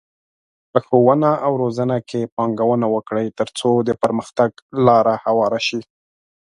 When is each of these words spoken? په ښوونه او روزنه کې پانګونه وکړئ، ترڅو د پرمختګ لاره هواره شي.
په 0.71 0.79
ښوونه 0.85 1.29
او 1.45 1.51
روزنه 1.61 1.97
کې 2.09 2.31
پانګونه 2.35 2.87
وکړئ، 2.95 3.27
ترڅو 3.39 3.69
د 3.87 3.89
پرمختګ 4.03 4.51
لاره 4.87 5.13
هواره 5.25 5.59
شي. 5.67 5.81